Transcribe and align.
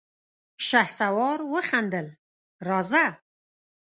شهسوار 0.67 1.39
وخندل: 1.51 2.07
راځه! 2.67 3.05